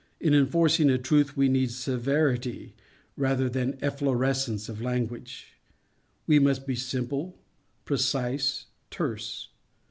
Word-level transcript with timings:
In 0.19 0.33
enforcing 0.33 0.89
a 0.89 0.97
truth 0.97 1.37
we 1.37 1.47
need 1.47 1.69
severity 1.69 2.73
rather 3.15 3.47
than 3.47 3.77
efflorescence 3.83 4.67
of 4.67 4.81
language. 4.81 5.49
We 6.25 6.39
must 6.39 6.65
be 6.65 6.75
simple, 6.75 7.37
precise, 7.85 8.65
terse. 8.89 9.49